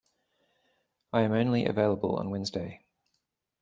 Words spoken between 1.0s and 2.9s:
I am only available on Wednesday.